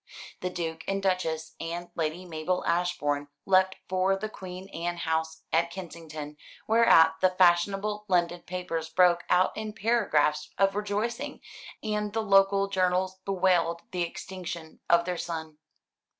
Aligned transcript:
The 0.39 0.49
Duke 0.49 0.83
and 0.87 0.99
Duchess, 0.99 1.53
and 1.59 1.91
Lady 1.93 2.25
Mabel 2.25 2.65
Ashbourne, 2.65 3.27
left 3.45 3.75
for 3.87 4.15
the 4.15 4.29
Queen 4.29 4.67
Anne 4.69 4.97
house 4.97 5.43
at 5.53 5.69
Kensington, 5.69 6.37
whereat 6.65 7.17
the 7.21 7.29
fashionable 7.29 8.05
London 8.07 8.41
papers 8.41 8.89
broke 8.89 9.23
out 9.29 9.55
in 9.55 9.73
paragraphs 9.73 10.49
of 10.57 10.73
rejoicing, 10.75 11.39
and 11.83 12.13
the 12.13 12.23
local 12.23 12.67
journals 12.67 13.19
bewailed 13.25 13.83
the 13.91 14.01
extinction 14.01 14.79
of 14.89 15.05
their 15.05 15.17
sun. 15.19 15.59